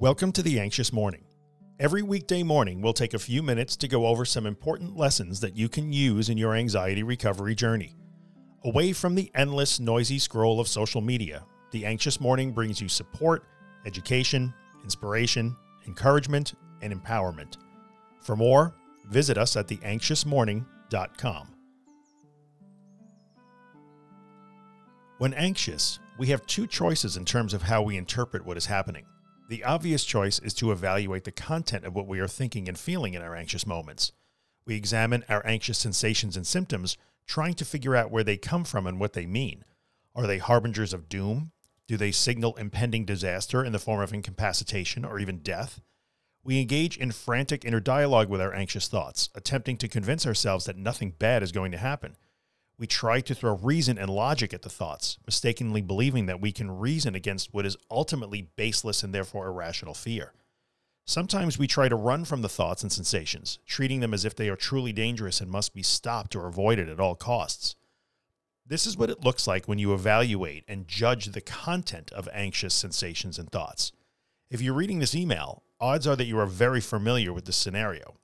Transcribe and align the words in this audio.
Welcome 0.00 0.32
to 0.32 0.42
The 0.42 0.58
Anxious 0.58 0.94
Morning. 0.94 1.26
Every 1.78 2.00
weekday 2.00 2.42
morning, 2.42 2.80
we'll 2.80 2.94
take 2.94 3.12
a 3.12 3.18
few 3.18 3.42
minutes 3.42 3.76
to 3.76 3.86
go 3.86 4.06
over 4.06 4.24
some 4.24 4.46
important 4.46 4.96
lessons 4.96 5.40
that 5.40 5.58
you 5.58 5.68
can 5.68 5.92
use 5.92 6.30
in 6.30 6.38
your 6.38 6.54
anxiety 6.54 7.02
recovery 7.02 7.54
journey. 7.54 7.94
Away 8.64 8.94
from 8.94 9.14
the 9.14 9.30
endless, 9.34 9.78
noisy 9.78 10.18
scroll 10.18 10.58
of 10.58 10.68
social 10.68 11.02
media, 11.02 11.44
The 11.72 11.84
Anxious 11.84 12.18
Morning 12.18 12.50
brings 12.50 12.80
you 12.80 12.88
support, 12.88 13.44
education, 13.84 14.54
inspiration, 14.84 15.54
encouragement, 15.86 16.54
and 16.80 16.94
empowerment. 16.94 17.58
For 18.22 18.36
more, 18.36 18.74
visit 19.10 19.36
us 19.36 19.54
at 19.54 19.68
theanxiousmorning.com. 19.68 21.54
When 25.18 25.34
anxious, 25.34 25.98
we 26.16 26.28
have 26.28 26.46
two 26.46 26.66
choices 26.66 27.18
in 27.18 27.26
terms 27.26 27.52
of 27.52 27.60
how 27.60 27.82
we 27.82 27.98
interpret 27.98 28.46
what 28.46 28.56
is 28.56 28.64
happening. 28.64 29.04
The 29.50 29.64
obvious 29.64 30.04
choice 30.04 30.38
is 30.38 30.54
to 30.54 30.70
evaluate 30.70 31.24
the 31.24 31.32
content 31.32 31.84
of 31.84 31.92
what 31.92 32.06
we 32.06 32.20
are 32.20 32.28
thinking 32.28 32.68
and 32.68 32.78
feeling 32.78 33.14
in 33.14 33.22
our 33.22 33.34
anxious 33.34 33.66
moments. 33.66 34.12
We 34.64 34.76
examine 34.76 35.24
our 35.28 35.44
anxious 35.44 35.76
sensations 35.76 36.36
and 36.36 36.46
symptoms, 36.46 36.96
trying 37.26 37.54
to 37.54 37.64
figure 37.64 37.96
out 37.96 38.12
where 38.12 38.22
they 38.22 38.36
come 38.36 38.62
from 38.62 38.86
and 38.86 39.00
what 39.00 39.14
they 39.14 39.26
mean. 39.26 39.64
Are 40.14 40.28
they 40.28 40.38
harbingers 40.38 40.92
of 40.92 41.08
doom? 41.08 41.50
Do 41.88 41.96
they 41.96 42.12
signal 42.12 42.54
impending 42.58 43.04
disaster 43.04 43.64
in 43.64 43.72
the 43.72 43.80
form 43.80 44.00
of 44.00 44.14
incapacitation 44.14 45.04
or 45.04 45.18
even 45.18 45.38
death? 45.38 45.80
We 46.44 46.60
engage 46.60 46.96
in 46.96 47.10
frantic 47.10 47.64
inner 47.64 47.80
dialogue 47.80 48.28
with 48.28 48.40
our 48.40 48.54
anxious 48.54 48.86
thoughts, 48.86 49.30
attempting 49.34 49.78
to 49.78 49.88
convince 49.88 50.28
ourselves 50.28 50.66
that 50.66 50.76
nothing 50.76 51.10
bad 51.18 51.42
is 51.42 51.50
going 51.50 51.72
to 51.72 51.78
happen. 51.78 52.16
We 52.80 52.86
try 52.86 53.20
to 53.20 53.34
throw 53.34 53.56
reason 53.56 53.98
and 53.98 54.08
logic 54.08 54.54
at 54.54 54.62
the 54.62 54.70
thoughts, 54.70 55.18
mistakenly 55.26 55.82
believing 55.82 56.24
that 56.24 56.40
we 56.40 56.50
can 56.50 56.78
reason 56.78 57.14
against 57.14 57.52
what 57.52 57.66
is 57.66 57.76
ultimately 57.90 58.48
baseless 58.56 59.02
and 59.02 59.14
therefore 59.14 59.48
irrational 59.48 59.92
fear. 59.92 60.32
Sometimes 61.04 61.58
we 61.58 61.66
try 61.66 61.90
to 61.90 61.94
run 61.94 62.24
from 62.24 62.40
the 62.40 62.48
thoughts 62.48 62.82
and 62.82 62.90
sensations, 62.90 63.58
treating 63.66 64.00
them 64.00 64.14
as 64.14 64.24
if 64.24 64.34
they 64.34 64.48
are 64.48 64.56
truly 64.56 64.94
dangerous 64.94 65.42
and 65.42 65.50
must 65.50 65.74
be 65.74 65.82
stopped 65.82 66.34
or 66.34 66.46
avoided 66.46 66.88
at 66.88 66.98
all 66.98 67.14
costs. 67.14 67.76
This 68.66 68.86
is 68.86 68.96
what 68.96 69.10
it 69.10 69.22
looks 69.22 69.46
like 69.46 69.68
when 69.68 69.78
you 69.78 69.92
evaluate 69.92 70.64
and 70.66 70.88
judge 70.88 71.26
the 71.26 71.42
content 71.42 72.10
of 72.12 72.30
anxious 72.32 72.72
sensations 72.72 73.38
and 73.38 73.52
thoughts. 73.52 73.92
If 74.48 74.62
you're 74.62 74.72
reading 74.72 75.00
this 75.00 75.14
email, 75.14 75.64
odds 75.80 76.06
are 76.06 76.16
that 76.16 76.24
you 76.24 76.38
are 76.38 76.46
very 76.46 76.80
familiar 76.80 77.30
with 77.30 77.44
this 77.44 77.56
scenario. 77.56 78.14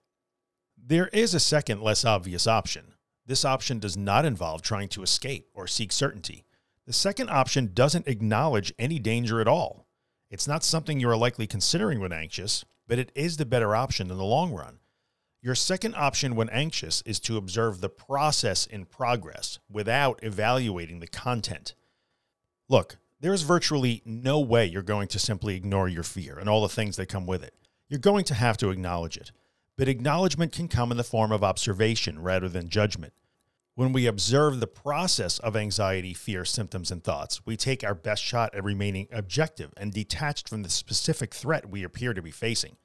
There 0.83 1.08
is 1.08 1.34
a 1.34 1.41
second, 1.41 1.83
less 1.83 2.06
obvious 2.06 2.47
option 2.47 2.95
this 3.27 3.44
option 3.44 3.78
does 3.78 3.96
not 3.96 4.24
involve 4.24 4.62
trying 4.62 4.88
to 4.88 5.02
escape 5.02 5.48
or 5.55 5.66
seek 5.66 5.92
certainty. 5.92 6.44
The 6.86 6.92
second 6.92 7.30
option 7.30 7.72
doesn't 7.74 8.06
acknowledge 8.06 8.72
any 8.78 8.98
danger 8.98 9.41
at 9.41 9.48
all. 9.48 9.86
It's 10.30 10.46
not 10.46 10.64
something 10.64 11.00
you 11.00 11.08
are 11.08 11.16
likely 11.16 11.46
considering 11.46 12.00
when 12.00 12.12
anxious, 12.12 12.64
but 12.86 12.98
it 12.98 13.10
is 13.14 13.36
the 13.36 13.46
better 13.46 13.74
option 13.74 14.10
in 14.10 14.16
the 14.16 14.24
long 14.24 14.52
run. 14.52 14.78
Your 15.42 15.55
second 15.55 15.94
option 15.96 16.34
when 16.34 16.48
anxious 16.50 17.02
is 17.02 17.20
to 17.20 17.36
observe 17.36 17.80
the 17.80 17.88
process 17.88 18.66
in 18.66 18.84
progress 18.84 19.58
without 19.70 20.18
evaluating 20.22 21.00
the 21.00 21.06
content. 21.06 21.74
Look, 22.68 22.96
there 23.20 23.33
is 23.33 23.42
virtually 23.42 24.02
no 24.05 24.40
way 24.40 24.66
you're 24.66 24.83
going 24.83 25.08
to 25.08 25.18
simply 25.18 25.55
ignore 25.56 25.88
your 25.88 26.02
fear 26.02 26.38
and 26.38 26.48
all 26.48 26.62
the 26.62 26.68
things 26.68 26.96
that 26.96 27.08
come 27.08 27.27
with 27.27 27.42
it. 27.42 27.55
You're 27.88 28.00
going 28.00 28.24
to 28.24 28.34
have 28.34 28.56
to 28.58 28.70
acknowledge 28.70 29.16
it. 29.16 29.30
But 29.77 29.88
acknowledgement 29.88 30.52
can 30.52 30.69
come 30.69 30.91
in 30.91 30.96
the 30.96 31.05
form 31.05 31.32
of 31.32 31.44
observation 31.44 32.22
rather 32.22 32.48
than 32.48 32.70
judgment. 32.70 33.12
When 33.74 33.92
we 33.92 34.06
observe 34.06 34.58
the 34.58 34.66
process 34.66 35.38
of 35.38 35.55
anxiety, 35.55 36.14
fear, 36.14 36.46
symptoms, 36.46 36.91
and 36.91 37.05
thoughts, 37.05 37.44
we 37.44 37.58
take 37.58 37.84
our 37.84 37.94
best 37.94 38.22
shot 38.22 38.55
at 38.55 38.64
remaining 38.64 39.06
objective 39.12 39.74
and 39.77 39.92
detached 39.92 40.48
from 40.48 40.62
the 40.62 40.70
specific 40.70 41.34
threat 41.34 41.68
we 41.68 41.83
appear 41.84 42.14
to 42.14 42.22
be 42.22 42.30
facing. 42.30 42.78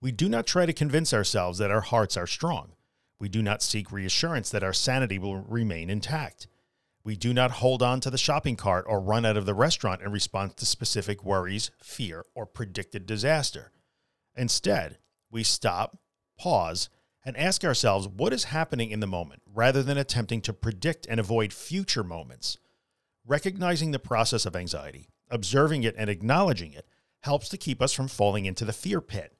We 0.00 0.12
do 0.12 0.28
not 0.28 0.46
try 0.46 0.66
to 0.66 0.72
convince 0.72 1.12
ourselves 1.12 1.58
that 1.58 1.72
our 1.72 1.80
hearts 1.80 2.16
are 2.16 2.28
strong. 2.28 2.74
We 3.18 3.28
do 3.28 3.42
not 3.42 3.60
seek 3.60 3.90
reassurance 3.90 4.50
that 4.50 4.62
our 4.62 4.72
sanity 4.72 5.18
will 5.18 5.38
remain 5.38 5.90
intact. 5.90 6.46
We 7.02 7.16
do 7.16 7.34
not 7.34 7.50
hold 7.50 7.82
on 7.82 8.00
to 8.02 8.10
the 8.10 8.16
shopping 8.16 8.54
cart 8.54 8.84
or 8.86 9.00
run 9.00 9.26
out 9.26 9.36
of 9.36 9.46
the 9.46 9.54
restaurant 9.54 10.00
in 10.00 10.12
response 10.12 10.54
to 10.54 10.66
specific 10.66 11.24
worries, 11.24 11.72
fear, 11.82 12.24
or 12.36 12.46
predicted 12.46 13.04
disaster. 13.04 13.72
Instead, 14.36 14.98
we 15.28 15.42
stop, 15.42 15.98
pause, 16.40 16.88
and 17.22 17.36
ask 17.36 17.64
ourselves 17.64 18.08
what 18.08 18.32
is 18.32 18.44
happening 18.44 18.90
in 18.90 19.00
the 19.00 19.06
moment 19.06 19.42
rather 19.46 19.82
than 19.82 19.98
attempting 19.98 20.40
to 20.40 20.54
predict 20.54 21.06
and 21.06 21.20
avoid 21.20 21.52
future 21.52 22.02
moments. 22.02 22.56
Recognizing 23.26 23.90
the 23.90 23.98
process 23.98 24.46
of 24.46 24.56
anxiety, 24.56 25.10
observing 25.30 25.82
it, 25.82 25.94
and 25.98 26.08
acknowledging 26.08 26.72
it 26.72 26.86
helps 27.20 27.50
to 27.50 27.58
keep 27.58 27.82
us 27.82 27.92
from 27.92 28.08
falling 28.08 28.46
into 28.46 28.64
the 28.64 28.72
fear 28.72 29.02
pit. 29.02 29.34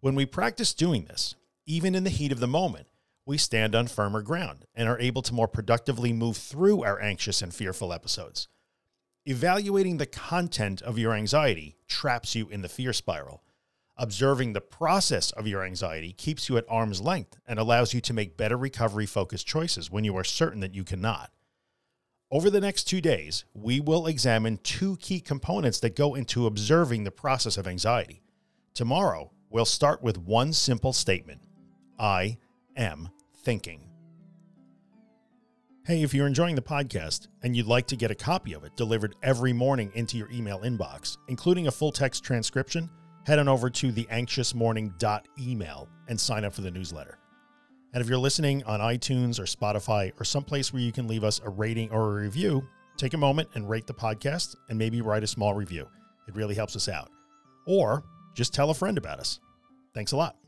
When 0.00 0.14
we 0.14 0.26
practice 0.26 0.74
doing 0.74 1.06
this, 1.06 1.34
even 1.64 1.94
in 1.94 2.04
the 2.04 2.10
heat 2.10 2.30
of 2.30 2.40
the 2.40 2.46
moment, 2.46 2.88
we 3.24 3.38
stand 3.38 3.74
on 3.74 3.86
firmer 3.86 4.20
ground 4.20 4.66
and 4.74 4.86
are 4.86 5.00
able 5.00 5.22
to 5.22 5.32
more 5.32 5.48
productively 5.48 6.12
move 6.12 6.36
through 6.36 6.84
our 6.84 7.00
anxious 7.00 7.40
and 7.40 7.54
fearful 7.54 7.90
episodes. 7.90 8.48
Evaluating 9.24 9.96
the 9.96 10.04
content 10.04 10.82
of 10.82 10.98
your 10.98 11.14
anxiety 11.14 11.78
traps 11.88 12.34
you 12.34 12.50
in 12.50 12.60
the 12.60 12.68
fear 12.68 12.92
spiral 12.92 13.42
Observing 13.96 14.52
the 14.52 14.60
process 14.60 15.30
of 15.32 15.46
your 15.46 15.62
anxiety 15.62 16.12
keeps 16.12 16.48
you 16.48 16.56
at 16.56 16.64
arm's 16.68 17.00
length 17.00 17.36
and 17.46 17.60
allows 17.60 17.94
you 17.94 18.00
to 18.00 18.12
make 18.12 18.36
better 18.36 18.56
recovery 18.56 19.06
focused 19.06 19.46
choices 19.46 19.88
when 19.90 20.02
you 20.02 20.16
are 20.16 20.24
certain 20.24 20.60
that 20.60 20.74
you 20.74 20.82
cannot. 20.82 21.30
Over 22.28 22.50
the 22.50 22.60
next 22.60 22.84
two 22.84 23.00
days, 23.00 23.44
we 23.54 23.78
will 23.78 24.08
examine 24.08 24.58
two 24.64 24.96
key 24.96 25.20
components 25.20 25.78
that 25.80 25.94
go 25.94 26.16
into 26.16 26.46
observing 26.46 27.04
the 27.04 27.12
process 27.12 27.56
of 27.56 27.68
anxiety. 27.68 28.24
Tomorrow, 28.74 29.30
we'll 29.50 29.64
start 29.64 30.02
with 30.02 30.18
one 30.18 30.52
simple 30.52 30.92
statement 30.92 31.42
I 31.96 32.38
am 32.76 33.10
thinking. 33.44 33.88
Hey, 35.86 36.02
if 36.02 36.12
you're 36.12 36.26
enjoying 36.26 36.56
the 36.56 36.62
podcast 36.62 37.28
and 37.44 37.54
you'd 37.54 37.66
like 37.66 37.86
to 37.88 37.96
get 37.96 38.10
a 38.10 38.16
copy 38.16 38.54
of 38.54 38.64
it 38.64 38.74
delivered 38.74 39.14
every 39.22 39.52
morning 39.52 39.92
into 39.94 40.16
your 40.16 40.30
email 40.32 40.60
inbox, 40.60 41.18
including 41.28 41.68
a 41.68 41.70
full 41.70 41.92
text 41.92 42.24
transcription, 42.24 42.90
head 43.26 43.38
on 43.38 43.48
over 43.48 43.70
to 43.70 43.92
theanxiousmorning.email 43.92 45.88
and 46.08 46.20
sign 46.20 46.44
up 46.44 46.52
for 46.52 46.60
the 46.60 46.70
newsletter. 46.70 47.18
And 47.92 48.02
if 48.02 48.08
you're 48.08 48.18
listening 48.18 48.64
on 48.64 48.80
iTunes 48.80 49.38
or 49.38 49.44
Spotify 49.44 50.12
or 50.20 50.24
someplace 50.24 50.72
where 50.72 50.82
you 50.82 50.92
can 50.92 51.06
leave 51.06 51.24
us 51.24 51.40
a 51.44 51.48
rating 51.48 51.90
or 51.90 52.18
a 52.18 52.22
review, 52.22 52.66
take 52.96 53.14
a 53.14 53.18
moment 53.18 53.48
and 53.54 53.68
rate 53.68 53.86
the 53.86 53.94
podcast 53.94 54.56
and 54.68 54.78
maybe 54.78 55.00
write 55.00 55.22
a 55.22 55.28
small 55.28 55.54
review. 55.54 55.86
It 56.26 56.34
really 56.34 56.54
helps 56.54 56.74
us 56.76 56.88
out. 56.88 57.10
Or 57.66 58.04
just 58.34 58.52
tell 58.52 58.70
a 58.70 58.74
friend 58.74 58.98
about 58.98 59.20
us. 59.20 59.40
Thanks 59.94 60.12
a 60.12 60.16
lot. 60.16 60.43